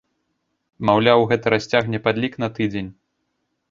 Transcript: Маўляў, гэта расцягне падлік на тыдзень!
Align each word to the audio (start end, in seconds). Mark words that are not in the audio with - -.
Маўляў, 0.91 1.27
гэта 1.33 1.45
расцягне 1.57 2.03
падлік 2.09 2.33
на 2.45 2.55
тыдзень! 2.59 2.95